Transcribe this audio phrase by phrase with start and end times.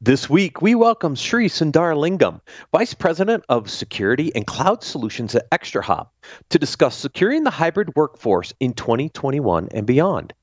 [0.00, 6.10] This week, we welcome Sri Sundaralingam, Vice President of Security and Cloud Solutions at ExtraHop,
[6.50, 10.34] to discuss securing the hybrid workforce in 2021 and beyond.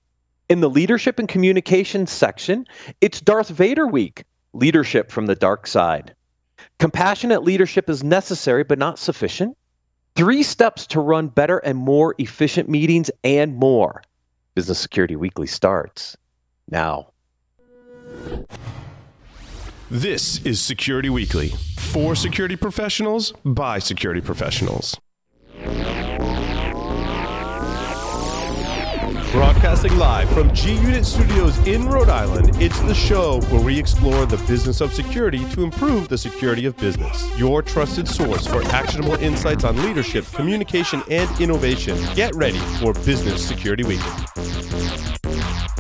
[0.50, 2.68] In the Leadership and Communications section,
[3.00, 6.14] it's Darth Vader Week Leadership from the Dark Side.
[6.78, 9.56] Compassionate leadership is necessary but not sufficient.
[10.16, 14.04] Three steps to run better and more efficient meetings and more.
[14.54, 16.18] Business Security Weekly starts
[16.70, 17.14] now.
[19.92, 25.00] This is Security Weekly for security professionals by security professionals.
[29.32, 34.26] Broadcasting live from G Unit Studios in Rhode Island, it's the show where we explore
[34.26, 37.38] the business of security to improve the security of business.
[37.38, 41.96] Your trusted source for actionable insights on leadership, communication, and innovation.
[42.16, 45.15] Get ready for Business Security Weekly.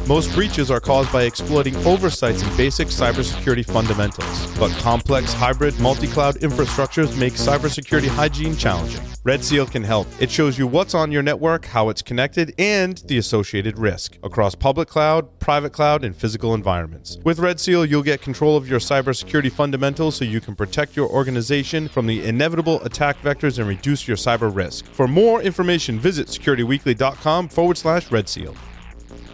[0.08, 6.36] Most breaches are caused by exploiting oversights in basic cybersecurity fundamentals, but complex hybrid multi-cloud
[6.36, 9.02] infrastructures make cybersecurity hygiene challenging.
[9.26, 10.08] RedSeal can help.
[10.20, 14.54] It shows you what's on your network, how it's connected, and the associated risk across
[14.54, 17.18] public cloud, private cloud, and physical environments.
[17.24, 21.88] With RedSeal, you'll get control of your cybersecurity fundamentals so you can protect your organization
[21.88, 24.86] from the inevitable attack vectors and reduce your cyber risk.
[24.86, 28.56] For more information, visit securityweekly.com forward slash RedSeal.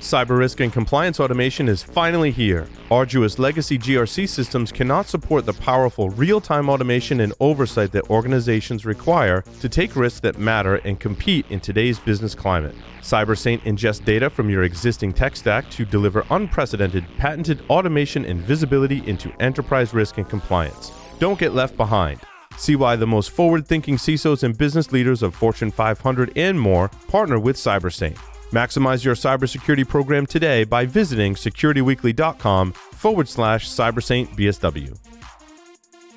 [0.02, 2.67] Cyber risk and compliance automation is finally here.
[2.89, 8.83] Arduous legacy GRC systems cannot support the powerful real time automation and oversight that organizations
[8.83, 12.73] require to take risks that matter and compete in today's business climate.
[13.02, 19.07] CyberSaint ingests data from your existing tech stack to deliver unprecedented, patented automation and visibility
[19.07, 20.91] into enterprise risk and compliance.
[21.19, 22.19] Don't get left behind.
[22.57, 26.89] See why the most forward thinking CISOs and business leaders of Fortune 500 and more
[27.07, 28.17] partner with CyberSaint.
[28.52, 34.97] Maximize your cybersecurity program today by visiting securityweekly.com forward slash cybersaintbsw.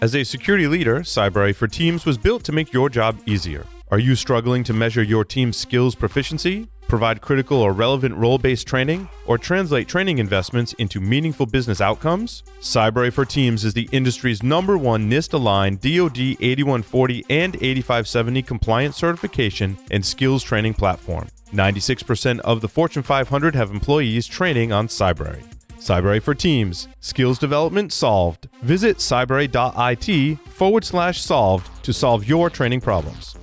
[0.01, 3.65] As a security leader, Cybrary for Teams was built to make your job easier.
[3.91, 8.67] Are you struggling to measure your team's skills proficiency, provide critical or relevant role based
[8.67, 12.43] training, or translate training investments into meaningful business outcomes?
[12.61, 18.97] Cybrary for Teams is the industry's number one NIST aligned DoD 8140 and 8570 compliance
[18.97, 21.29] certification and skills training platform.
[21.55, 25.45] 96% of the Fortune 500 have employees training on Cybrary.
[25.79, 26.89] Cybrary for Teams.
[27.01, 28.49] Skills development solved.
[28.63, 33.37] Visit cybrary.it forward slash solved to solve your training problems.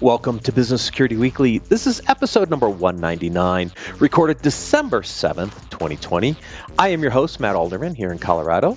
[0.00, 1.58] Welcome to Business Security Weekly.
[1.58, 6.36] This is episode number 199, recorded December 7th, 2020.
[6.78, 8.76] I am your host, Matt Alderman, here in Colorado.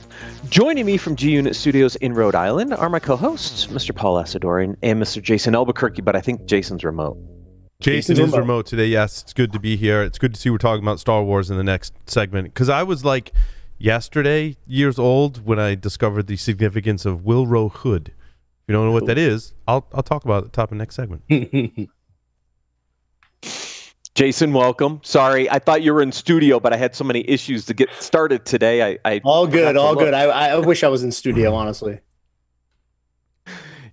[0.50, 3.94] Joining me from G Unit Studios in Rhode Island are my co hosts, Mr.
[3.94, 5.22] Paul Asadoorian and Mr.
[5.22, 7.18] Jason Albuquerque, but I think Jason's remote.
[7.80, 8.88] Jason is remote today.
[8.88, 10.02] Yes, it's good to be here.
[10.02, 12.82] It's good to see we're talking about Star Wars in the next segment because I
[12.82, 13.34] was like
[13.78, 18.08] yesterday years old when I discovered the significance of Willrow Hood.
[18.10, 18.14] If
[18.68, 20.78] you don't know what that is, I'll I'll talk about it at the top of
[20.78, 21.22] the next segment.
[24.16, 25.00] Jason, welcome.
[25.04, 27.90] Sorry, I thought you were in studio, but I had so many issues to get
[28.00, 28.82] started today.
[28.82, 30.16] I, I all good, all good.
[30.16, 32.00] I, I wish I was in studio, honestly.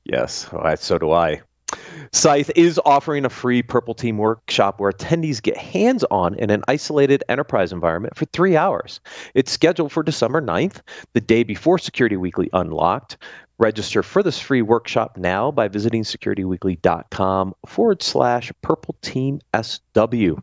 [0.07, 1.41] Yes, well, so do I.
[2.13, 6.63] Scythe is offering a free Purple Team workshop where attendees get hands on in an
[6.69, 9.01] isolated enterprise environment for three hours.
[9.35, 10.81] It's scheduled for December 9th,
[11.13, 13.17] the day before Security Weekly Unlocked.
[13.59, 20.35] Register for this free workshop now by visiting securityweekly.com forward slash Purple Team SW.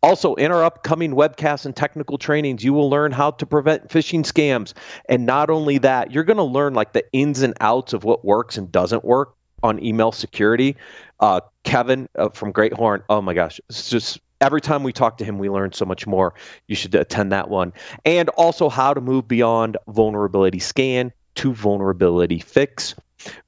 [0.00, 4.22] Also, in our upcoming webcasts and technical trainings, you will learn how to prevent phishing
[4.22, 4.74] scams.
[5.08, 8.24] And not only that, you're going to learn like the ins and outs of what
[8.24, 10.76] works and doesn't work on email security.
[11.20, 15.24] Uh, Kevin uh, from GreatHorn, oh my gosh, it's just every time we talk to
[15.24, 16.34] him, we learn so much more.
[16.66, 17.72] You should attend that one.
[18.04, 22.94] And also how to move beyond vulnerability scan to vulnerability fix.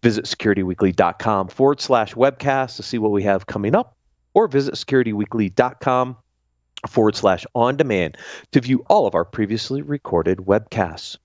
[0.02, 3.96] Visit securityweekly.com forward slash webcast to see what we have coming up,
[4.34, 6.16] or visit securityweekly.com
[6.88, 8.16] forward slash on demand
[8.52, 11.18] to view all of our previously recorded webcasts.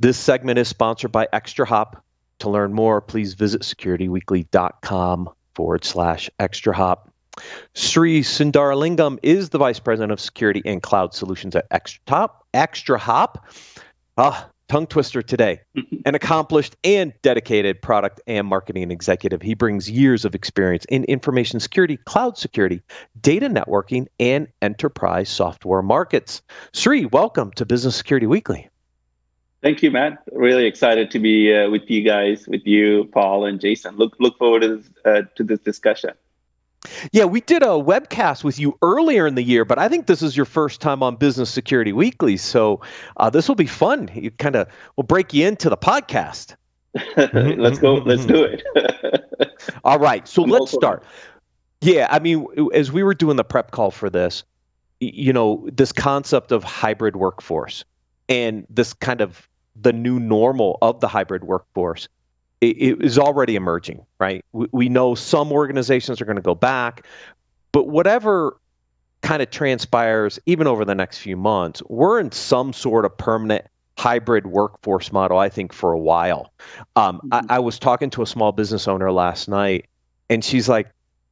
[0.00, 2.00] This segment is sponsored by ExtraHop.
[2.42, 7.08] To learn more, please visit securityweekly.com forward slash extra hop.
[7.72, 13.46] Sri Sundaralingam is the Vice President of Security and Cloud Solutions at Extra, Extra Hop.
[14.18, 15.60] Ah, tongue twister today.
[16.04, 19.40] An accomplished and dedicated product and marketing executive.
[19.40, 22.82] He brings years of experience in information security, cloud security,
[23.20, 26.42] data networking, and enterprise software markets.
[26.72, 28.68] Sri, welcome to Business Security Weekly.
[29.62, 30.22] Thank you, Matt.
[30.32, 33.96] Really excited to be uh, with you guys, with you, Paul, and Jason.
[33.96, 36.10] Look look forward to this, uh, to this discussion.
[37.12, 40.20] Yeah, we did a webcast with you earlier in the year, but I think this
[40.20, 42.80] is your first time on Business Security Weekly, so
[43.16, 44.10] uh, this will be fun.
[44.12, 44.66] You kind of
[44.96, 46.56] will break you into the podcast.
[47.16, 47.94] let's go.
[47.94, 48.64] Let's do it.
[49.84, 51.04] All right, so I'm let's start.
[51.82, 54.42] Yeah, I mean, as we were doing the prep call for this,
[54.98, 57.84] you know, this concept of hybrid workforce
[58.28, 62.08] and this kind of the new normal of the hybrid workforce
[62.62, 64.44] it, it is already emerging, right?
[64.52, 67.04] We, we know some organizations are going to go back,
[67.72, 68.56] but whatever
[69.20, 73.66] kind of transpires, even over the next few months, we're in some sort of permanent
[73.98, 76.52] hybrid workforce model, I think, for a while.
[76.96, 77.50] Um, mm-hmm.
[77.50, 79.88] I, I was talking to a small business owner last night,
[80.30, 80.88] and she's like,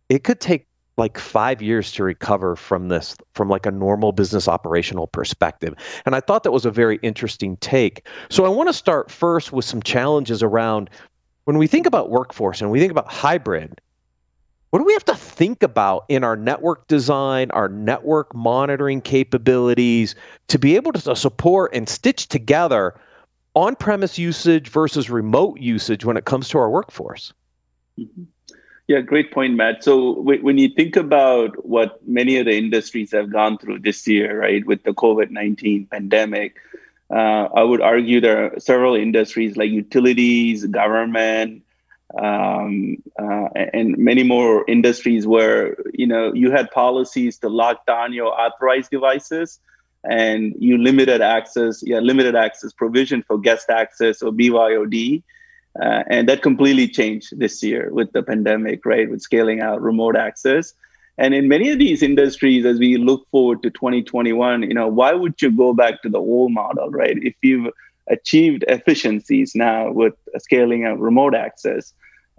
[0.08, 0.66] it could take
[1.00, 5.74] like five years to recover from this from like a normal business operational perspective
[6.06, 9.52] and i thought that was a very interesting take so i want to start first
[9.52, 10.88] with some challenges around
[11.50, 13.80] when we think about workforce and we think about hybrid,
[14.70, 20.14] what do we have to think about in our network design, our network monitoring capabilities
[20.46, 22.94] to be able to support and stitch together
[23.54, 27.32] on premise usage versus remote usage when it comes to our workforce?
[27.98, 28.22] Mm-hmm.
[28.90, 29.84] Yeah, great point, Matt.
[29.84, 34.40] So when you think about what many of the industries have gone through this year,
[34.40, 36.56] right, with the COVID 19 pandemic,
[37.08, 41.62] uh, I would argue there are several industries like utilities, government,
[42.20, 48.12] um, uh, and many more industries where you know you had policies to lock down
[48.12, 49.60] your authorized devices,
[50.02, 55.22] and you limited access, yeah, limited access provision for guest access or BYOD.
[55.80, 59.08] Uh, and that completely changed this year with the pandemic, right?
[59.08, 60.74] With scaling out remote access.
[61.16, 65.12] And in many of these industries, as we look forward to 2021, you know, why
[65.12, 67.16] would you go back to the old model, right?
[67.22, 67.72] If you've
[68.08, 71.92] achieved efficiencies now with scaling out remote access,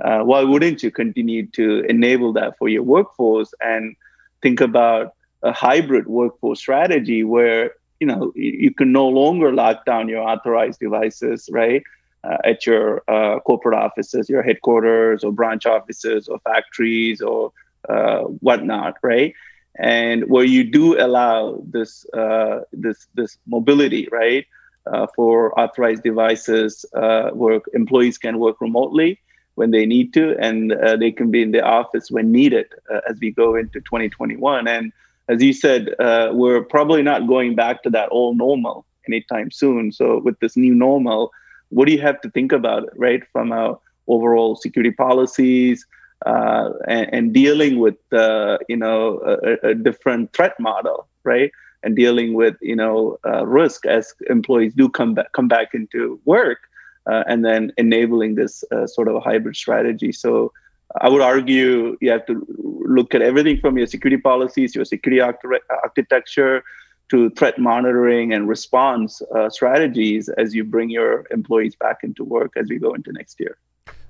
[0.03, 3.95] uh, why wouldn't you continue to enable that for your workforce and
[4.41, 5.13] think about
[5.43, 10.79] a hybrid workforce strategy where you know you can no longer lock down your authorized
[10.79, 11.83] devices, right?
[12.23, 17.51] Uh, at your uh, corporate offices, your headquarters, or branch offices, or factories, or
[17.89, 19.33] uh, whatnot, right?
[19.79, 24.45] And where you do allow this uh, this this mobility, right,
[24.85, 29.19] uh, for authorized devices, uh, where employees can work remotely
[29.55, 32.67] when they need to, and they can be in the office when needed
[33.09, 34.67] as we go into 2021.
[34.67, 34.93] And
[35.27, 39.91] as you said, we're probably not going back to that old normal anytime soon.
[39.91, 41.31] So with this new normal,
[41.71, 45.85] what do you have to think about, right, from our overall security policies?
[46.25, 51.51] uh, and, and, dealing with uh, you know a, a, different threat model, right?
[51.83, 56.19] And dealing with you know uh, risk as employees do come back come back into
[56.25, 56.59] work,
[57.09, 60.11] uh, and then enabling this uh, sort of hybrid strategy.
[60.11, 60.53] So
[60.99, 62.45] I would argue you have to
[62.85, 66.63] look at everything from your security policies, your security architecture,
[67.11, 72.53] to threat monitoring and response uh, strategies as you bring your employees back into work
[72.55, 73.57] as we go into next year.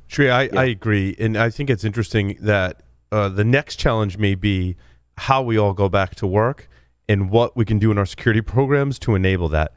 [0.08, 0.60] Sri, I, yeah.
[0.60, 1.16] I agree.
[1.18, 4.76] And I think it's interesting that uh, the next challenge may be
[5.18, 6.70] how we all go back to work
[7.10, 9.74] and what we can do in our security programs to enable that.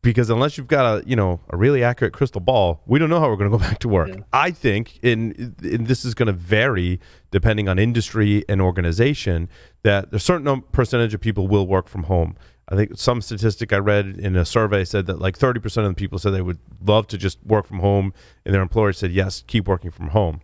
[0.00, 3.18] Because unless you've got a you know a really accurate crystal ball, we don't know
[3.18, 4.08] how we're going to go back to work.
[4.08, 4.22] Yeah.
[4.32, 7.00] I think, and, and this is going to vary
[7.32, 9.48] depending on industry and organization,
[9.82, 12.36] that a certain percentage of people will work from home.
[12.70, 15.94] I think some statistic I read in a survey said that like 30% of the
[15.94, 18.12] people said they would love to just work from home,
[18.44, 20.42] and their employer said, yes, keep working from home.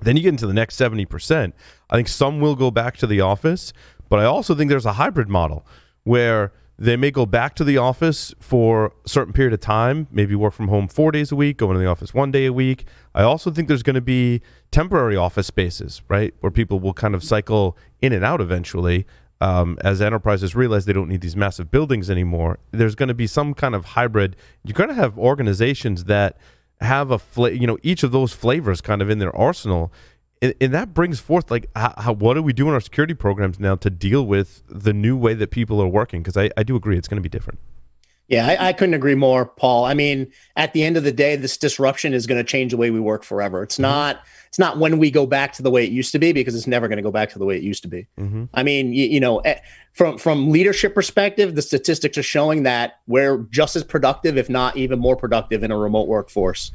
[0.00, 1.52] Then you get into the next 70%.
[1.90, 3.74] I think some will go back to the office,
[4.08, 5.66] but I also think there's a hybrid model
[6.04, 10.34] where they may go back to the office for a certain period of time, maybe
[10.34, 12.86] work from home four days a week, go into the office one day a week.
[13.14, 17.14] I also think there's going to be temporary office spaces, right, where people will kind
[17.14, 19.06] of cycle in and out eventually
[19.40, 23.26] um, as enterprises realize they don't need these massive buildings anymore, there's going to be
[23.26, 24.36] some kind of hybrid.
[24.64, 26.36] You're going to have organizations that
[26.80, 29.92] have a fla- you know each of those flavors kind of in their arsenal,
[30.42, 33.14] and, and that brings forth like how, how, what do we do in our security
[33.14, 36.22] programs now to deal with the new way that people are working?
[36.22, 37.58] Because I, I do agree it's going to be different.
[38.30, 39.84] Yeah, I, I, couldn't agree more, Paul.
[39.84, 42.76] I mean, at the end of the day, this disruption is going to change the
[42.76, 43.64] way we work forever.
[43.64, 43.82] It's mm-hmm.
[43.82, 46.54] not it's not when we go back to the way it used to be because
[46.54, 48.06] it's never going to go back to the way it used to be.
[48.18, 48.44] Mm-hmm.
[48.54, 49.58] I mean, you, you, know, eh,
[49.92, 54.76] from from leadership perspective, the statistics are showing that we're just as productive, if not
[54.76, 56.70] even more productive, in a remote workforce.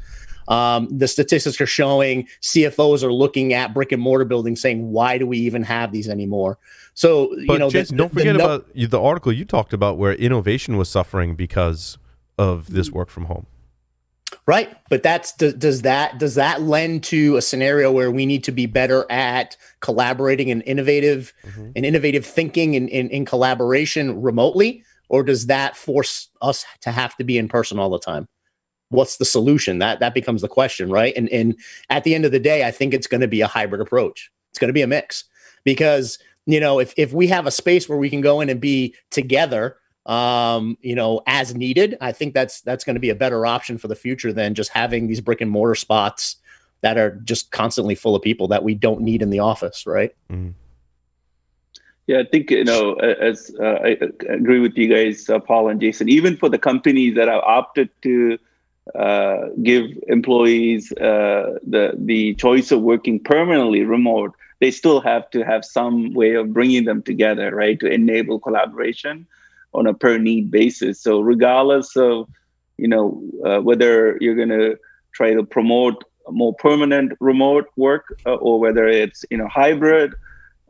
[0.48, 5.18] Um, the statistics are showing CFOs are looking at brick and mortar buildings, saying, "Why
[5.18, 6.58] do we even have these anymore?"
[6.94, 9.98] So, but you know, Jason, the, don't forget the, about the article you talked about
[9.98, 11.98] where innovation was suffering because
[12.38, 13.46] of this work from home.
[14.46, 18.44] Right, but that's does, does that does that lend to a scenario where we need
[18.44, 21.70] to be better at collaborating and innovative mm-hmm.
[21.74, 27.16] and innovative thinking in, in in collaboration remotely, or does that force us to have
[27.16, 28.28] to be in person all the time?
[28.88, 29.78] What's the solution?
[29.78, 31.12] That that becomes the question, right?
[31.16, 31.56] And and
[31.90, 34.30] at the end of the day, I think it's going to be a hybrid approach.
[34.50, 35.24] It's going to be a mix
[35.64, 38.60] because you know if if we have a space where we can go in and
[38.60, 41.96] be together um, you know, as needed.
[42.00, 44.70] I think that's that's going to be a better option for the future than just
[44.70, 46.36] having these brick and mortar spots
[46.80, 50.14] that are just constantly full of people that we don't need in the office, right?
[50.30, 50.50] Mm-hmm.
[52.06, 55.80] Yeah, I think you know, as uh, I agree with you guys, uh, Paul and
[55.80, 56.08] Jason.
[56.08, 58.38] Even for the companies that have opted to
[58.94, 65.44] uh, give employees uh, the the choice of working permanently remote, they still have to
[65.44, 69.26] have some way of bringing them together, right, to enable collaboration
[69.74, 71.00] on a per need basis.
[71.00, 72.28] So regardless of
[72.76, 74.78] you know uh, whether you're going to
[75.12, 80.14] try to promote more permanent remote work uh, or whether it's you know hybrid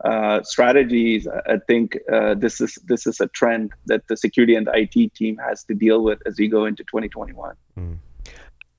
[0.05, 4.67] uh, strategies, I think uh, this is this is a trend that the security and
[4.73, 7.55] IT team has to deal with as we go into 2021.
[7.79, 7.97] Mm.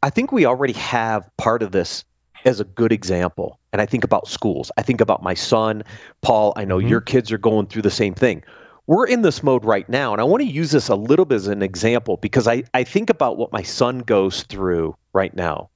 [0.03, 2.05] I think we already have part of this
[2.45, 3.59] as a good example.
[3.73, 4.71] And I think about schools.
[4.79, 5.83] I think about my son,
[6.23, 6.53] Paul.
[6.57, 6.89] I know mm-hmm.
[6.89, 8.43] your kids are going through the same thing
[8.89, 10.13] we're in this mode right now.
[10.13, 12.85] And I want to use this a little bit as an example because I, I
[12.85, 15.69] think about what my son goes through right now.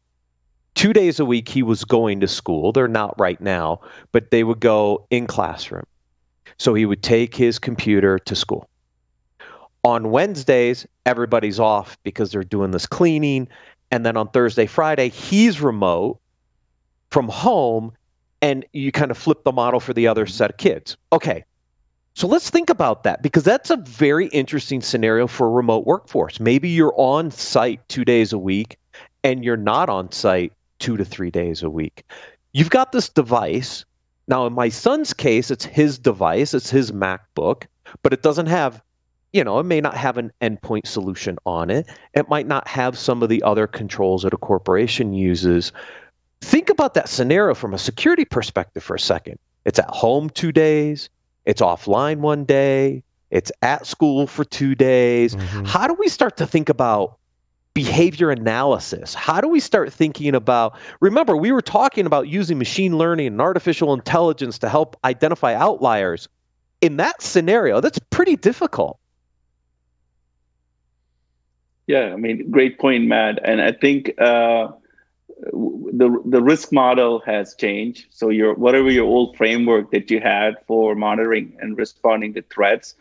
[0.74, 2.72] Two days a week, he was going to school.
[2.72, 5.84] They're not right now, but they would go in classroom.
[6.56, 8.66] So he would take his computer to school.
[9.84, 13.46] On Wednesdays, everybody's off because they're doing this cleaning.
[13.92, 16.18] And then on Thursday, Friday, he's remote
[17.10, 17.92] from home
[18.40, 20.96] and you kind of flip the model for the other set of kids.
[21.12, 21.44] Okay,
[22.14, 26.40] so let's think about that because that's a very interesting scenario for a remote workforce.
[26.40, 28.78] Maybe you're on site two days a week
[29.22, 32.04] and you're not on site two to three days a week.
[32.52, 33.84] You've got this device.
[34.26, 37.64] Now, in my son's case, it's his device, it's his MacBook,
[38.02, 38.82] but it doesn't have,
[39.32, 41.86] you know, it may not have an endpoint solution on it.
[42.14, 45.72] It might not have some of the other controls that a corporation uses.
[46.42, 49.38] Think about that scenario from a security perspective for a second.
[49.64, 51.08] It's at home two days
[51.44, 55.34] it's offline one day, it's at school for two days.
[55.34, 55.64] Mm-hmm.
[55.64, 57.18] How do we start to think about
[57.74, 59.14] behavior analysis?
[59.14, 60.78] How do we start thinking about?
[61.00, 66.28] Remember, we were talking about using machine learning and artificial intelligence to help identify outliers.
[66.80, 68.98] In that scenario, that's pretty difficult.
[71.86, 73.40] Yeah, I mean, great point, Matt.
[73.44, 74.68] And I think uh,
[75.52, 78.06] the the risk model has changed.
[78.10, 82.94] So your whatever your old framework that you had for monitoring and responding to threats,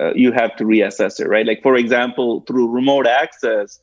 [0.00, 1.46] uh, you have to reassess it, right?
[1.46, 3.80] Like for example, through remote access,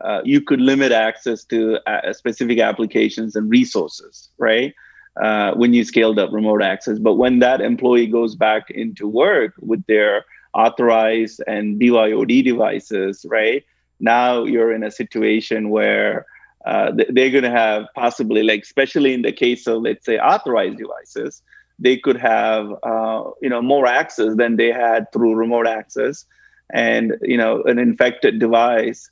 [0.00, 4.74] uh, you could limit access to uh, specific applications and resources, right?
[5.20, 9.52] Uh, when you scaled up remote access, but when that employee goes back into work
[9.58, 10.24] with their
[10.54, 13.64] authorized and BYOD devices, right?
[14.00, 16.26] Now you're in a situation where
[16.64, 20.76] uh, they're going to have possibly like especially in the case of let's say authorized
[20.76, 21.42] devices
[21.78, 26.26] they could have uh, you know more access than they had through remote access
[26.72, 29.08] and you know an infected device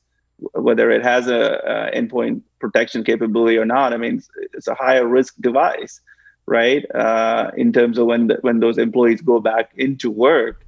[0.53, 4.75] whether it has a, a endpoint protection capability or not i mean it's, it's a
[4.75, 6.01] higher risk device
[6.47, 6.85] right?
[6.95, 10.65] Uh, in terms of when the, when those employees go back into work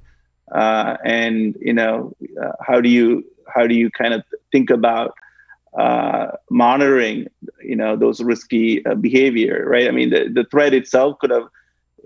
[0.51, 5.13] uh, and you know uh, how do you how do you kind of think about
[5.77, 7.27] uh, monitoring,
[7.63, 9.87] you know, those risky uh, behavior, right?
[9.87, 11.47] I mean, the, the threat itself could have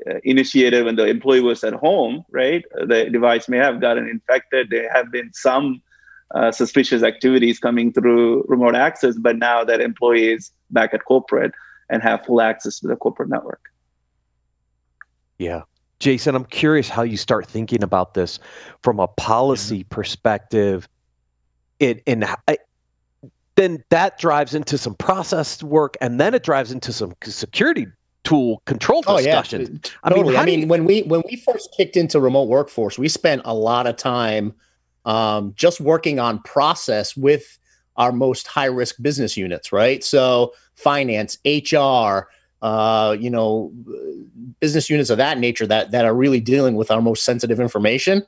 [0.10, 2.64] uh, initiated when the employee was at home, right?
[2.74, 4.70] The device may have gotten infected.
[4.70, 5.82] There have been some
[6.34, 11.54] uh, suspicious activities coming through remote access, but now that employee is back at corporate
[11.90, 13.62] and have full access to the corporate network.
[15.38, 15.62] Yeah.
[16.00, 18.40] Jason, I'm curious how you start thinking about this
[18.82, 19.90] from a policy mm-hmm.
[21.84, 22.26] It, and
[23.56, 27.88] then that drives into some process work and then it drives into some security
[28.24, 29.70] tool control discussions.
[29.70, 30.10] Oh, yeah.
[30.10, 30.38] Totally.
[30.38, 30.68] I mean, I mean you...
[30.68, 34.54] when we when we first kicked into remote workforce, we spent a lot of time
[35.06, 37.60] um, just working on process with
[37.98, 40.04] our most high risk business units, right?
[40.04, 42.30] So finance, HR,
[42.62, 43.72] uh, you know,
[44.60, 48.26] business units of that nature that that are really dealing with our most sensitive information.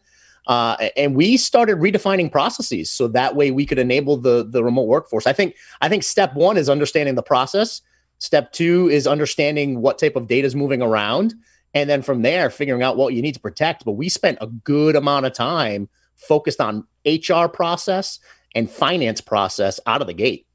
[0.48, 4.88] Uh, and we started redefining processes so that way we could enable the the remote
[4.88, 5.25] workforce.
[5.25, 7.82] I think I think step one is understanding the process.
[8.20, 11.34] Step two is understanding what type of data is moving around,
[11.74, 13.86] and then from there figuring out what you need to protect.
[13.86, 18.20] But we spent a good amount of time focused on HR process
[18.54, 20.48] and finance process out of the gate.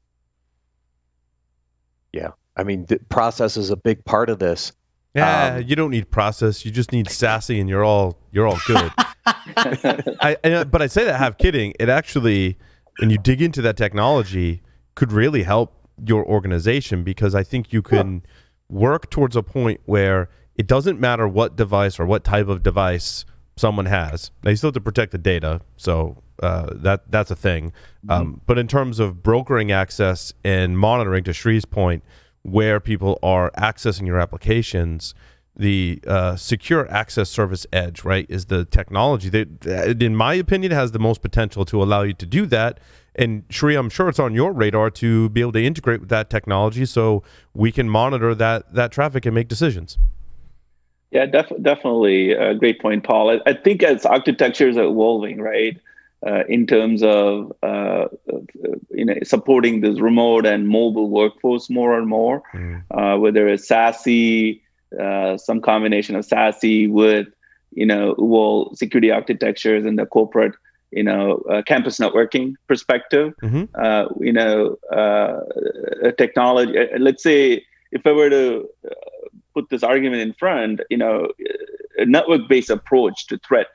[2.11, 2.31] Yeah.
[2.57, 4.73] I mean, the process is a big part of this.
[5.13, 6.63] Yeah, um, you don't need process.
[6.65, 8.91] You just need SASE, and you're all you're all good.
[9.25, 11.73] I, I, but I say that half kidding.
[11.79, 12.57] It actually,
[12.99, 14.61] when you dig into that technology,
[14.95, 18.23] could really help your organization because I think you can
[18.69, 23.25] work towards a point where it doesn't matter what device or what type of device
[23.57, 24.31] someone has.
[24.43, 27.73] Now you still have to protect the data, so uh, that that's a thing.
[28.05, 28.11] Mm-hmm.
[28.11, 32.03] Um, but in terms of brokering access and monitoring, to Sri's point,
[32.43, 35.13] where people are accessing your applications,
[35.55, 40.91] the uh, secure access service edge, right, is the technology that, in my opinion, has
[40.91, 42.79] the most potential to allow you to do that.
[43.15, 46.29] And Sri, I'm sure it's on your radar to be able to integrate with that
[46.29, 49.97] technology so we can monitor that that traffic and make decisions.
[51.11, 52.31] Yeah, def- definitely.
[52.31, 53.31] A great point, Paul.
[53.31, 55.77] I, I think as architectures are evolving, right,
[56.25, 58.07] uh, in terms of uh,
[58.91, 62.83] you know supporting this remote and mobile workforce more and more, mm.
[62.91, 64.61] uh, whether it's SASE,
[64.99, 67.27] uh, some combination of SASE with
[67.71, 70.53] you know well security architectures and the corporate
[70.91, 73.33] you know uh, campus networking perspective.
[73.41, 73.63] Mm-hmm.
[73.73, 74.77] Uh, you know,
[76.17, 76.77] technology.
[76.99, 78.69] let's say if I were to
[79.53, 81.27] put this argument in front, you know,
[81.97, 83.67] a network-based approach to threat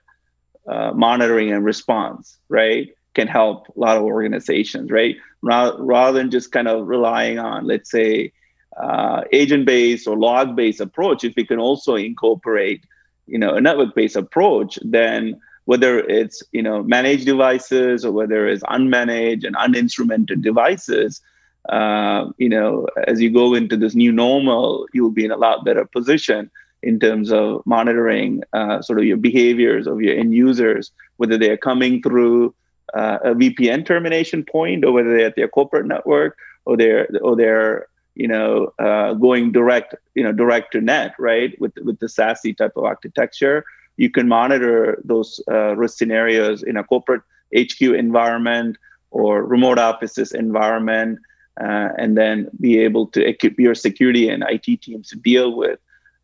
[0.68, 5.16] uh, monitoring and response, right, can help a lot of organizations, right?
[5.42, 8.32] Rather, rather than just kind of relying on, let's say,
[8.76, 12.84] uh, agent-based or log-based approach, if we can also incorporate,
[13.26, 18.62] you know, a network-based approach, then whether it's you know managed devices or whether it's
[18.64, 21.20] unmanaged and uninstrumented devices,
[21.68, 25.64] uh, you know, as you go into this new normal, you'll be in a lot
[25.64, 26.50] better position
[26.86, 31.50] in terms of monitoring uh, sort of your behaviors of your end users, whether they
[31.50, 32.54] are coming through
[32.94, 37.34] uh, a VPN termination point or whether they're at their corporate network or they're or
[37.34, 42.06] they're you know uh, going direct you know direct to net right with with the
[42.06, 43.64] SASE type of architecture.
[43.96, 47.22] You can monitor those uh, risk scenarios in a corporate
[47.56, 48.76] HQ environment
[49.10, 51.18] or remote offices environment
[51.60, 55.80] uh, and then be able to equip your security and IT teams to deal with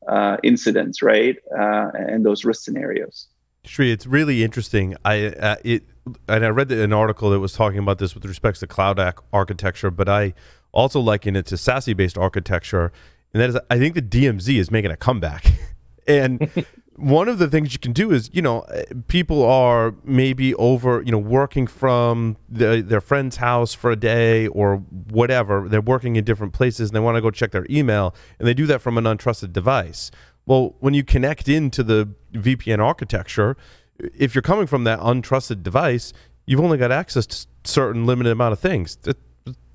[0.09, 3.29] uh, incidents, right, uh, and those risk scenarios.
[3.65, 4.97] Sri, it's really interesting.
[5.05, 5.85] I uh, it
[6.29, 8.99] and I read an article that was talking about this with respects to cloud
[9.33, 10.35] architecture, but I
[10.73, 12.93] also liken it to SASE based architecture,
[13.33, 15.53] and that is I think the DMZ is making a comeback,
[16.07, 16.51] and
[16.96, 21.02] one of the things you can do is, you know, eh, people are maybe over,
[21.02, 24.76] you know, working from the, their friend's house for a day or
[25.11, 25.68] whatever.
[25.68, 28.55] They're working in different places and they want to go check their email, and they
[28.55, 30.11] do that from an untrusted device.
[30.44, 33.57] Well, when you connect into the VPN architecture,
[33.98, 36.12] if you're coming from that untrusted device,
[36.46, 38.98] you've only got access to certain limited amount of things.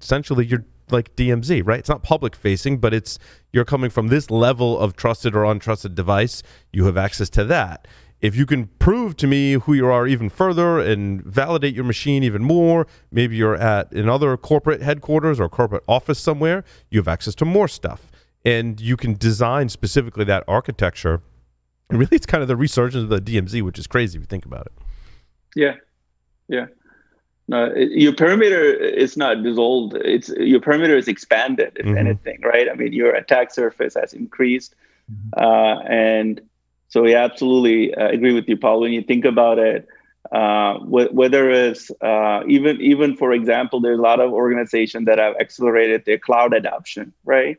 [0.01, 1.79] Essentially, you're like DMZ, right?
[1.79, 3.19] It's not public facing, but it's
[3.51, 6.43] you're coming from this level of trusted or untrusted device.
[6.71, 7.87] You have access to that.
[8.19, 12.23] If you can prove to me who you are even further and validate your machine
[12.23, 17.35] even more, maybe you're at another corporate headquarters or corporate office somewhere, you have access
[17.35, 18.11] to more stuff.
[18.43, 21.21] And you can design specifically that architecture.
[21.89, 24.27] And really, it's kind of the resurgence of the DMZ, which is crazy if you
[24.27, 24.71] think about it.
[25.55, 25.73] Yeah.
[26.47, 26.65] Yeah.
[27.49, 29.95] No, your perimeter is not dissolved.
[29.95, 31.97] It's your perimeter is expanded, if mm-hmm.
[31.97, 32.67] anything, right?
[32.69, 34.75] I mean, your attack surface has increased,
[35.09, 35.41] mm-hmm.
[35.41, 36.41] uh, and
[36.89, 38.81] so we absolutely uh, agree with you, Paul.
[38.81, 39.87] When you think about it,
[40.31, 45.17] uh, wh- whether it's uh, even even for example, there's a lot of organizations that
[45.17, 47.57] have accelerated their cloud adoption, right?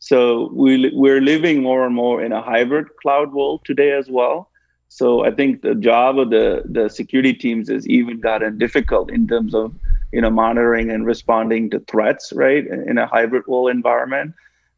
[0.00, 4.47] So we we're living more and more in a hybrid cloud world today as well.
[4.88, 9.28] So I think the job of the the security teams has even gotten difficult in
[9.28, 9.74] terms of
[10.12, 14.34] you know monitoring and responding to threats, right, in a hybrid world environment.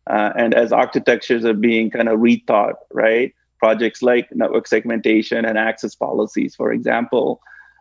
[0.07, 5.57] Uh, and as architectures are being kind of rethought, right, projects like network segmentation and
[5.57, 7.40] access policies, for example,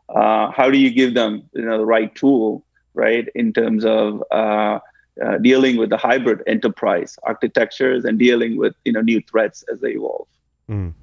[0.10, 2.64] uh, how do you give them you know the right tool,
[2.94, 4.80] right, in terms of uh,
[5.24, 9.80] uh dealing with the hybrid enterprise architectures and dealing with you know new threats as
[9.80, 10.28] they evolve.
[10.70, 10.94] Mm.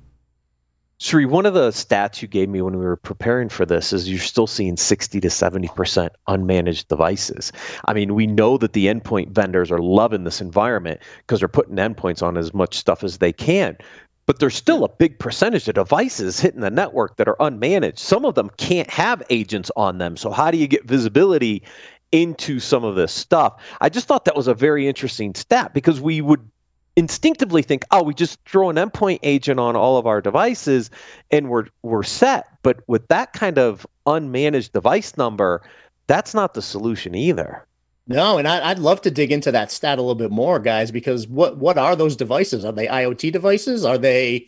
[0.98, 4.08] Sri, one of the stats you gave me when we were preparing for this is
[4.08, 7.52] you're still seeing 60 to 70% unmanaged devices.
[7.84, 11.76] I mean, we know that the endpoint vendors are loving this environment because they're putting
[11.76, 13.76] endpoints on as much stuff as they can.
[14.24, 17.98] But there's still a big percentage of devices hitting the network that are unmanaged.
[17.98, 20.16] Some of them can't have agents on them.
[20.16, 21.62] So, how do you get visibility
[22.10, 23.60] into some of this stuff?
[23.82, 26.50] I just thought that was a very interesting stat because we would
[26.96, 30.90] instinctively think, oh, we just throw an endpoint agent on all of our devices
[31.30, 32.48] and we're we're set.
[32.62, 35.62] But with that kind of unmanaged device number,
[36.06, 37.66] that's not the solution either.
[38.08, 40.90] No, and I, would love to dig into that stat a little bit more, guys,
[40.90, 42.64] because what what are those devices?
[42.64, 43.84] Are they IoT devices?
[43.84, 44.46] Are they,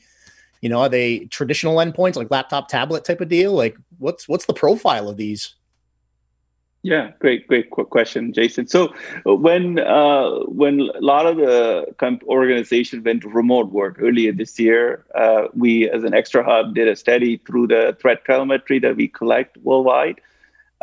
[0.61, 3.53] you know, are they traditional endpoints like laptop, tablet type of deal?
[3.53, 5.55] Like, what's what's the profile of these?
[6.83, 8.69] Yeah, great, great question, Jason.
[8.69, 8.95] So
[9.27, 11.93] uh, when uh, when a lot of the
[12.25, 17.39] organization went remote work earlier this year, uh, we as an ExtraHop did a study
[17.39, 20.21] through the threat telemetry that we collect worldwide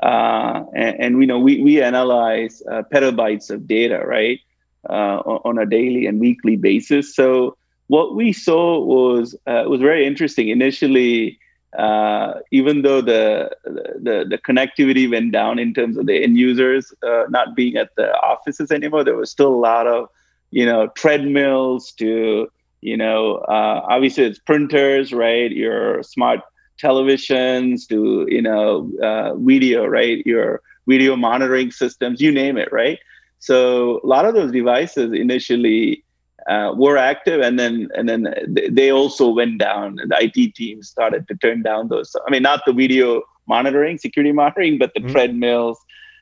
[0.04, 4.42] uh, and, and you know we we analyze uh, petabytes of data right
[4.90, 7.16] uh, on a daily and weekly basis.
[7.16, 10.50] So what we saw was was very interesting.
[10.50, 11.40] Initially,
[11.78, 16.94] uh, even though the, the the connectivity went down in terms of the end users
[17.04, 20.08] uh, not being at the offices anymore, there was still a lot of
[20.52, 22.48] you know treadmills to
[22.82, 25.52] you know obviously it's printers right?
[25.52, 26.42] Your smart
[26.82, 30.26] televisions to you know uh, video right?
[30.26, 33.00] Your video monitoring systems you name it right?
[33.40, 36.05] So a lot of those devices initially
[36.48, 38.34] uh, were active and then and then
[38.72, 42.62] they also went down the it team started to turn down those i mean not
[42.66, 45.12] the video monitoring security monitoring but the mm-hmm.
[45.12, 45.78] treadmills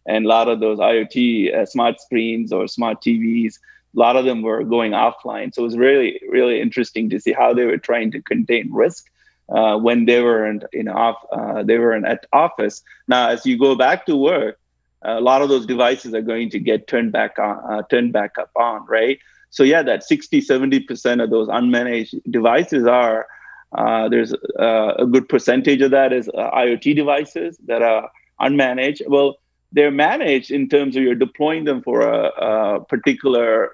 [0.06, 3.56] and a lot of those iot uh, smart screens or smart tvs
[3.96, 7.34] a lot of them were going offline so it was really really interesting to see
[7.34, 9.10] how they were trying to contain risk
[9.50, 12.82] uh, when they were in, in off, uh, they were in at office.
[13.08, 14.58] Now, as you go back to work,
[15.02, 18.38] a lot of those devices are going to get turned back on, uh, turned back
[18.40, 19.20] up on, right?
[19.54, 23.28] So yeah, that 60, 70% of those unmanaged devices are,
[23.78, 28.10] uh, there's uh, a good percentage of that is uh, IoT devices that are
[28.42, 29.08] unmanaged.
[29.08, 29.38] Well,
[29.72, 33.72] they're managed in terms of you're deploying them for a, a particular,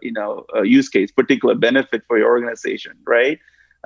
[0.00, 3.38] you know, use case, particular benefit for your organization, right?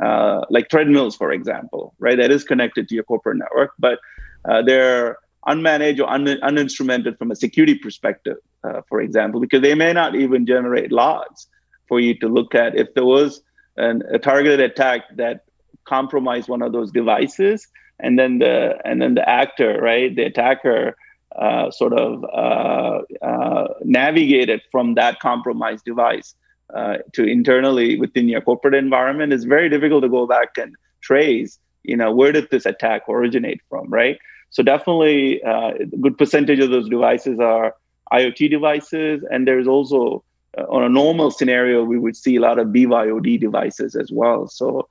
[0.03, 2.17] uh, like treadmills, for example, right?
[2.19, 3.99] That is connected to your corporate network, but
[4.45, 9.75] uh, they're unmanaged or un- uninstrumented from a security perspective, uh, for example, because they
[9.75, 11.49] may not even generate logs
[11.89, 12.77] for you to look at.
[12.77, 13.43] If there was
[13.77, 15.45] an, a targeted attack that
[15.85, 17.67] compromised one of those devices,
[18.01, 20.97] and then the and then the actor, right, the attacker.
[21.37, 26.35] Uh, sort of uh, uh, navigated from that compromised device
[26.75, 31.59] uh, to internally within your corporate environment it's very difficult to go back and trace
[31.83, 34.19] you know where did this attack originate from right
[34.51, 37.75] so definitely uh, a good percentage of those devices are
[38.13, 40.23] iot devices and there's also
[40.59, 44.47] uh, on a normal scenario we would see a lot of byod devices as well
[44.49, 44.89] so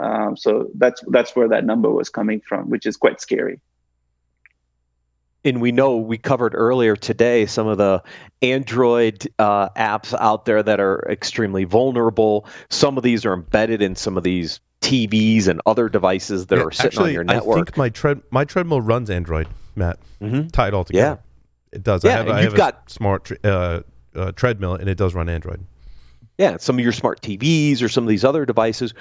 [0.00, 3.60] um, so that's that's where that number was coming from which is quite scary
[5.44, 8.02] and we know we covered earlier today some of the
[8.42, 12.46] Android uh, apps out there that are extremely vulnerable.
[12.70, 16.64] Some of these are embedded in some of these TVs and other devices that yeah,
[16.64, 17.58] are sitting actually, on your network.
[17.58, 19.98] I think my tread my treadmill runs Android, Matt.
[20.20, 20.48] Mm-hmm.
[20.48, 21.20] Tie it all together.
[21.72, 22.04] Yeah, it does.
[22.04, 23.82] Yeah, I have, I have got smart uh,
[24.14, 25.64] uh, treadmill, and it does run Android.
[26.38, 28.94] Yeah, some of your smart TVs or some of these other devices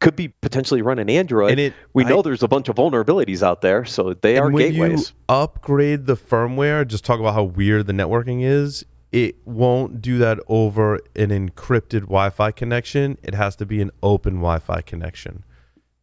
[0.00, 1.50] could be potentially running Android.
[1.50, 4.50] And it, we know I, there's a bunch of vulnerabilities out there, so they are
[4.50, 5.10] when gateways.
[5.10, 8.84] You upgrade the firmware, just talk about how weird the networking is.
[9.10, 13.16] It won't do that over an encrypted Wi-Fi connection.
[13.22, 15.44] It has to be an open Wi-Fi connection.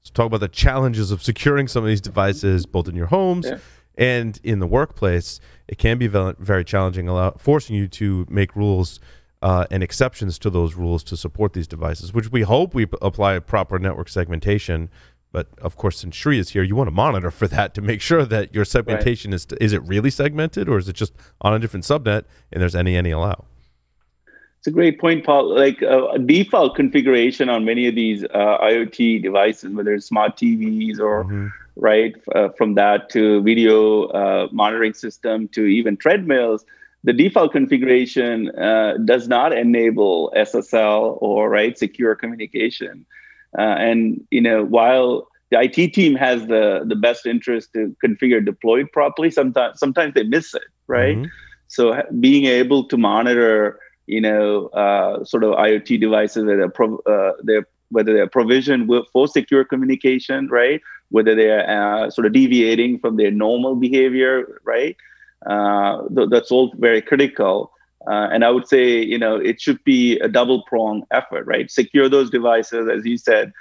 [0.02, 3.46] So talk about the challenges of securing some of these devices, both in your homes
[3.48, 3.58] yeah.
[3.96, 5.40] and in the workplace.
[5.68, 9.00] It can be very challenging, allow, forcing you to make rules
[9.42, 13.38] uh, and exceptions to those rules to support these devices, which we hope we apply
[13.40, 14.90] proper network segmentation.
[15.36, 18.00] But of course, since Sri is here, you want to monitor for that to make
[18.00, 19.36] sure that your segmentation right.
[19.36, 22.74] is is it really segmented or is it just on a different subnet and there's
[22.74, 23.44] any any allow.
[24.60, 25.54] It's a great point, Paul.
[25.54, 30.38] Like uh, a default configuration on many of these uh, IoT devices, whether it's smart
[30.38, 31.48] TVs or mm-hmm.
[31.76, 36.64] right uh, from that to video uh, monitoring system to even treadmills
[37.06, 43.06] the default configuration uh, does not enable SSL or right secure communication.
[43.58, 48.44] Uh, and you know, while the IT team has the the best interest to configure
[48.44, 51.18] deployed properly, sometimes sometimes they miss it, right?
[51.18, 51.30] Mm-hmm.
[51.68, 57.00] So being able to monitor, you know, uh, sort of IoT devices that are pro-
[57.00, 60.82] uh, they're whether they're provisioned for secure communication, right?
[61.10, 64.98] Whether they're uh, sort of deviating from their normal behavior, right?
[65.46, 67.72] Uh, th- that's all very critical.
[68.08, 71.70] Uh, and I would say, you know, it should be a double prong effort, right?
[71.72, 73.52] Secure those devices, as you said,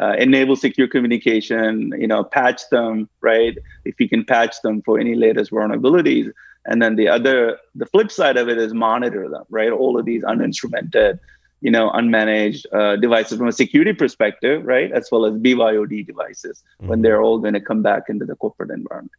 [0.00, 3.56] uh, enable secure communication, you know, patch them, right?
[3.84, 6.32] If you can patch them for any latest vulnerabilities.
[6.66, 9.70] And then the other, the flip side of it is monitor them, right?
[9.70, 11.18] All of these uninstrumented,
[11.60, 14.90] you know, unmanaged uh, devices from a security perspective, right?
[14.90, 16.88] As well as BYOD devices mm-hmm.
[16.88, 19.12] when they're all going to come back into the corporate environment.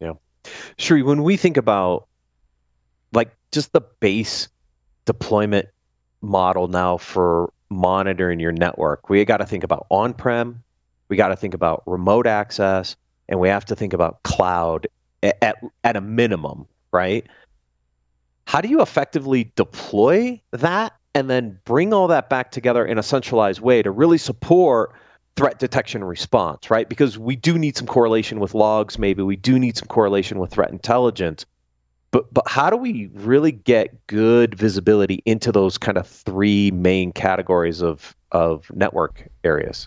[0.00, 0.12] Yeah.
[0.76, 1.02] Sure.
[1.04, 2.08] when we think about
[3.52, 4.48] just the base
[5.04, 5.68] deployment
[6.20, 9.08] model now for monitoring your network.
[9.08, 10.62] We got to think about on-prem,
[11.08, 12.96] we got to think about remote access,
[13.28, 14.86] and we have to think about cloud
[15.22, 17.26] at at a minimum, right?
[18.46, 23.02] How do you effectively deploy that and then bring all that back together in a
[23.02, 24.94] centralized way to really support
[25.34, 26.88] threat detection and response, right?
[26.88, 30.50] Because we do need some correlation with logs, maybe we do need some correlation with
[30.50, 31.44] threat intelligence.
[32.16, 37.12] But but how do we really get good visibility into those kind of three main
[37.12, 39.86] categories of of network areas?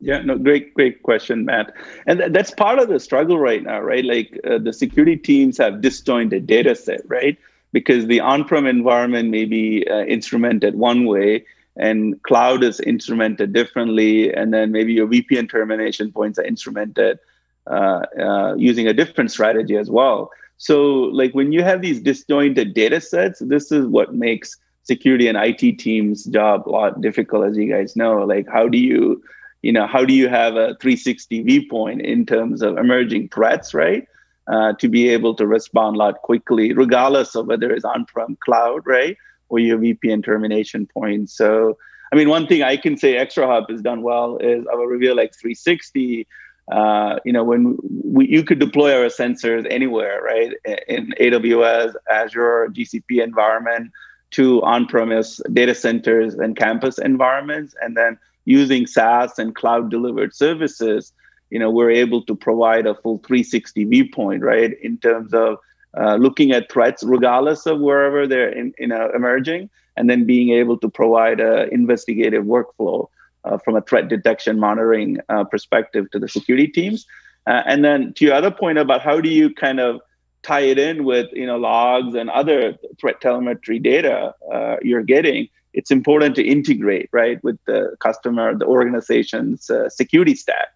[0.00, 1.74] Yeah, no, great, great question, Matt.
[2.06, 4.06] And th- that's part of the struggle right now, right?
[4.06, 7.36] Like uh, the security teams have disjointed data set, right?
[7.72, 11.44] Because the on-prem environment may be uh, instrumented one way,
[11.76, 17.18] and cloud is instrumented differently, and then maybe your VPN termination points are instrumented
[17.66, 20.30] uh, uh, using a different strategy as well.
[20.56, 25.38] So, like when you have these disjointed data sets, this is what makes security and
[25.38, 28.24] IT teams' job a lot difficult, as you guys know.
[28.24, 29.22] Like, how do you
[29.64, 34.06] you know, how do you have a 360 viewpoint in terms of emerging threats, right?
[34.46, 38.82] Uh, to be able to respond a lot quickly, regardless of whether it's on-prem cloud,
[38.84, 39.16] right,
[39.48, 41.30] or your VPN termination point.
[41.30, 41.78] So,
[42.12, 45.38] I mean, one thing I can say ExtraHop has done well is our Reveal X
[45.38, 46.26] 360.
[46.70, 50.52] Uh, you know, when we, you could deploy our sensors anywhere, right,
[50.88, 53.92] in AWS, Azure, GCP environment,
[54.30, 61.12] to on-premise data centers and campus environments, and then using SaaS and cloud delivered services,
[61.50, 65.58] you know, we're able to provide a full 360 viewpoint, right, in terms of
[65.96, 70.50] uh, looking at threats regardless of wherever they're in, you know, emerging, and then being
[70.50, 73.08] able to provide a investigative workflow
[73.44, 77.06] uh, from a threat detection monitoring uh, perspective to the security teams.
[77.46, 80.00] Uh, and then to your other point about how do you kind of
[80.42, 85.48] tie it in with you know logs and other threat telemetry data uh, you're getting
[85.72, 90.68] it's important to integrate right with the customer the organization's uh, security stack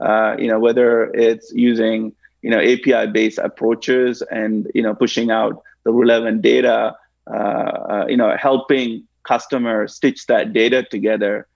[0.00, 5.30] uh, you know whether it's using you know api based approaches and you know pushing
[5.30, 6.96] out the relevant data
[8.08, 11.46] you know helping customers stitch that data together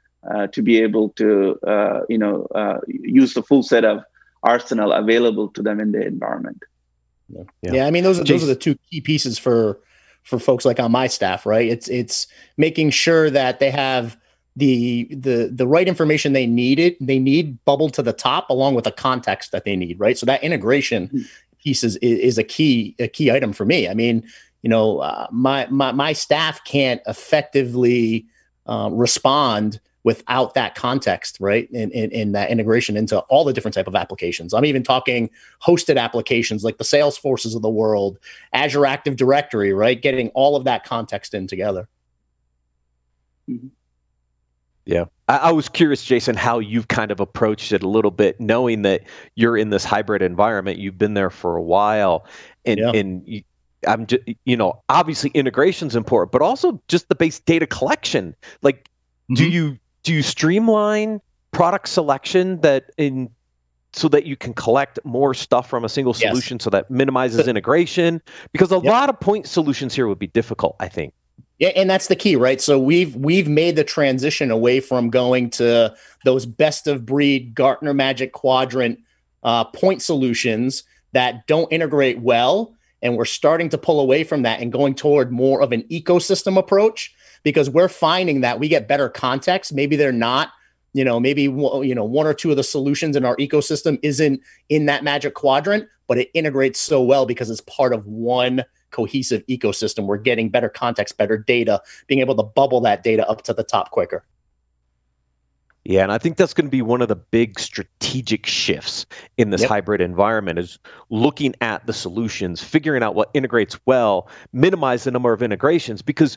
[0.52, 2.46] to be able to uh, you know
[2.86, 4.02] use the full set of
[4.42, 6.62] arsenal available to them in the environment
[7.28, 7.42] yeah.
[7.72, 9.80] yeah, I mean those are those are the two key pieces for
[10.22, 11.68] for folks like on my staff, right?
[11.68, 12.26] It's it's
[12.56, 14.16] making sure that they have
[14.56, 18.84] the the the right information they needed they need bubbled to the top along with
[18.84, 20.16] the context that they need, right?
[20.16, 21.22] So that integration mm-hmm.
[21.62, 23.88] piece is is a key a key item for me.
[23.88, 24.26] I mean,
[24.62, 28.26] you know, uh, my my my staff can't effectively
[28.66, 31.70] uh, respond without that context, right?
[31.70, 34.54] In, in, in, that integration into all the different type of applications.
[34.54, 35.28] I'm even talking
[35.62, 38.18] hosted applications like the Salesforces of the world,
[38.54, 40.00] Azure Active Directory, right?
[40.00, 41.90] Getting all of that context in together.
[43.50, 43.66] Mm-hmm.
[44.86, 45.04] Yeah.
[45.28, 48.80] I, I, was curious, Jason, how you've kind of approached it a little bit, knowing
[48.82, 49.02] that
[49.34, 50.78] you're in this hybrid environment.
[50.78, 52.24] You've been there for a while.
[52.64, 52.92] And, yeah.
[52.92, 53.42] and you,
[53.86, 58.34] I'm just, you know, obviously integration's important, but also just the base data collection.
[58.62, 59.34] Like, mm-hmm.
[59.34, 63.28] do you do you streamline product selection that in
[63.92, 66.64] so that you can collect more stuff from a single solution yes.
[66.64, 68.84] so that minimizes integration because a yep.
[68.84, 71.12] lot of point solutions here would be difficult i think
[71.58, 75.50] yeah and that's the key right so we've we've made the transition away from going
[75.50, 75.94] to
[76.24, 78.98] those best of breed gartner magic quadrant
[79.42, 84.60] uh, point solutions that don't integrate well and we're starting to pull away from that
[84.60, 87.14] and going toward more of an ecosystem approach
[87.48, 89.72] because we're finding that we get better context.
[89.72, 90.50] Maybe they're not,
[90.92, 94.42] you know, maybe you know one or two of the solutions in our ecosystem isn't
[94.68, 99.46] in that magic quadrant, but it integrates so well because it's part of one cohesive
[99.46, 100.04] ecosystem.
[100.04, 103.64] We're getting better context, better data, being able to bubble that data up to the
[103.64, 104.26] top quicker.
[105.84, 109.06] Yeah, and I think that's going to be one of the big strategic shifts
[109.38, 109.70] in this yep.
[109.70, 115.32] hybrid environment is looking at the solutions, figuring out what integrates well, minimize the number
[115.32, 116.36] of integrations because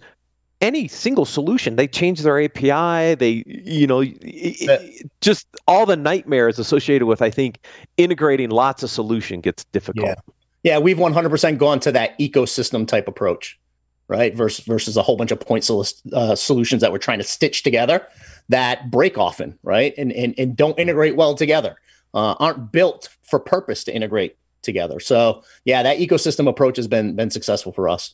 [0.62, 1.76] any single solution.
[1.76, 4.04] They change their api they you know
[5.20, 7.60] just all the nightmares associated with i think
[7.98, 10.06] integrating lots of solution gets difficult.
[10.06, 10.16] Yeah,
[10.64, 13.60] yeah we've 100% gone to that ecosystem type approach
[14.08, 17.24] right versus versus a whole bunch of point sol- uh, solutions that we're trying to
[17.24, 18.06] stitch together
[18.50, 21.76] that break often right and and, and don't integrate well together
[22.14, 25.00] uh, aren't built for purpose to integrate together.
[25.00, 28.14] So yeah that ecosystem approach has been been successful for us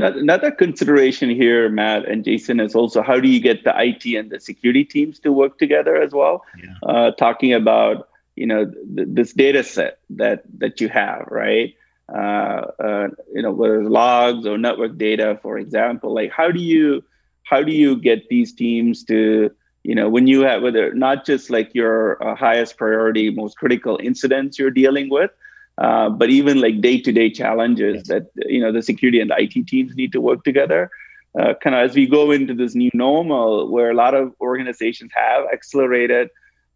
[0.00, 4.30] Another consideration here, Matt and Jason, is also how do you get the IT and
[4.30, 6.44] the security teams to work together as well?
[6.62, 6.74] Yeah.
[6.82, 11.74] Uh, talking about you know th- this data set that that you have, right?
[12.12, 16.14] uh, uh, you know, whether it's logs or network data, for example.
[16.14, 17.04] Like, how do you
[17.42, 19.50] how do you get these teams to
[19.82, 23.98] you know when you have whether not just like your uh, highest priority most critical
[24.02, 25.30] incidents you're dealing with
[25.78, 28.08] uh, but even like day-to-day challenges yes.
[28.08, 30.90] that you know the security and the it teams need to work together
[31.38, 35.10] uh, kind of as we go into this new normal where a lot of organizations
[35.14, 36.30] have accelerated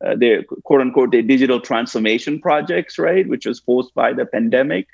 [0.04, 4.86] uh, their quote unquote their digital transformation projects right which was forced by the pandemic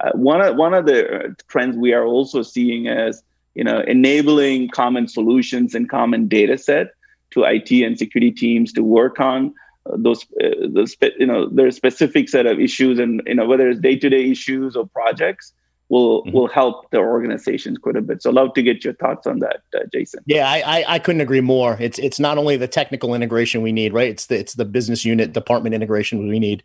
[0.00, 3.22] uh, one of one of the uh, trends we are also seeing is
[3.54, 6.88] you know enabling common solutions and common data set
[7.30, 9.54] to IT and security teams to work on
[9.86, 13.80] those uh, those you know their specific set of issues and you know whether it's
[13.80, 15.52] day-to-day issues or projects
[15.88, 16.32] will mm-hmm.
[16.32, 18.22] will help the organizations quite a bit.
[18.22, 20.20] So love to get your thoughts on that, uh, Jason.
[20.26, 21.76] Yeah, I, I, I couldn't agree more.
[21.80, 24.08] It's it's not only the technical integration we need, right?
[24.08, 26.62] It's the it's the business unit department integration we need.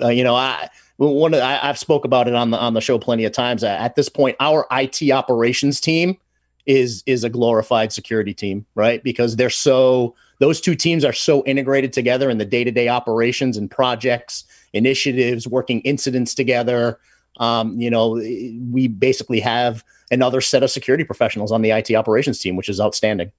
[0.00, 2.80] Uh, you know, I one of, I, have spoke about it on the on the
[2.80, 3.64] show plenty of times.
[3.64, 6.18] At this point, our IT operations team
[6.64, 9.02] is is a glorified security team, right?
[9.02, 13.70] Because they're so those two teams are so integrated together in the day-to-day operations and
[13.70, 16.98] projects, initiatives, working incidents together.
[17.36, 22.40] Um, you know, we basically have another set of security professionals on the IT operations
[22.40, 23.30] team, which is outstanding.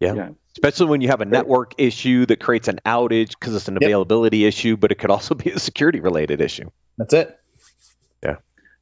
[0.00, 0.14] Yeah.
[0.14, 0.28] yeah.
[0.52, 4.38] Especially when you have a network issue that creates an outage because it's an availability
[4.38, 4.48] yep.
[4.48, 6.70] issue, but it could also be a security related issue.
[6.96, 7.38] That's it.
[8.22, 8.36] Yeah,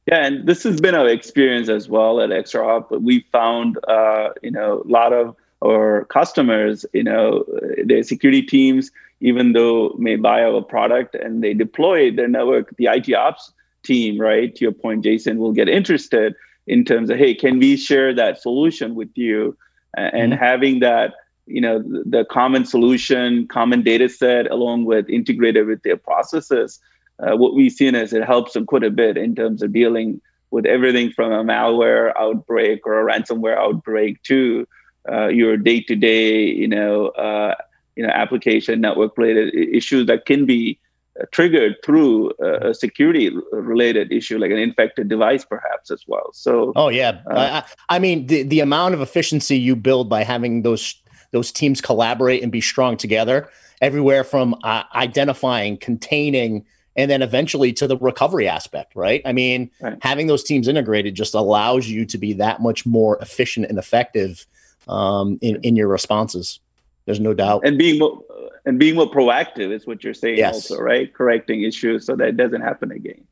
[0.07, 2.87] yeah, and this has been our experience as well at ExtraHop.
[2.89, 7.45] But we found, uh, you know, a lot of our customers, you know,
[7.83, 8.91] their security teams,
[9.21, 13.51] even though may buy our product and they deploy their network, the IT ops
[13.83, 14.55] team, right?
[14.55, 16.35] To your point, Jason, will get interested
[16.67, 19.57] in terms of, hey, can we share that solution with you?
[19.95, 20.43] And mm-hmm.
[20.43, 21.13] having that,
[21.45, 26.79] you know, the, the common solution, common data set, along with integrated with their processes
[27.19, 30.21] uh, what we've seen is it helps them quite a bit in terms of dealing
[30.51, 34.67] with everything from a malware outbreak or a ransomware outbreak to
[35.11, 37.55] uh, your day-to-day, you know, uh,
[37.95, 40.77] you know, application network-related issues that can be
[41.19, 46.29] uh, triggered through a security-related issue, like an infected device, perhaps as well.
[46.33, 50.23] So, oh yeah, uh, I, I mean, the the amount of efficiency you build by
[50.23, 53.49] having those those teams collaborate and be strong together,
[53.81, 56.65] everywhere from uh, identifying, containing
[56.95, 59.21] and then eventually to the recovery aspect, right?
[59.25, 59.97] I mean, right.
[60.01, 64.45] having those teams integrated just allows you to be that much more efficient and effective
[64.87, 66.59] um, in in your responses.
[67.05, 67.61] There's no doubt.
[67.65, 68.23] And being more,
[68.65, 70.55] and being more proactive is what you're saying, yes.
[70.55, 71.13] also, right?
[71.13, 73.23] Correcting issues so that it doesn't happen again.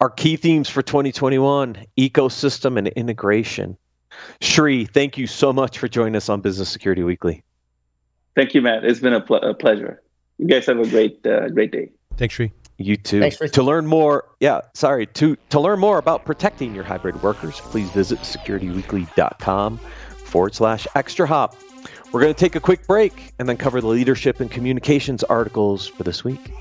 [0.00, 3.78] Our key themes for 2021: ecosystem and integration.
[4.40, 7.42] Shri, thank you so much for joining us on Business Security Weekly.
[8.34, 8.84] Thank you, Matt.
[8.84, 10.02] It's been a, pl- a pleasure.
[10.38, 11.90] You guys have a great, uh, great day.
[12.16, 12.52] Thanks, Shri.
[12.78, 13.30] You too.
[13.30, 17.60] For- to learn more, yeah, sorry, to to learn more about protecting your hybrid workers,
[17.60, 19.78] please visit securityweekly.com
[20.26, 21.56] forward slash extra hop.
[22.12, 25.86] We're going to take a quick break and then cover the leadership and communications articles
[25.86, 26.52] for this week.